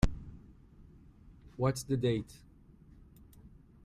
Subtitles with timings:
[1.57, 2.33] What's the date?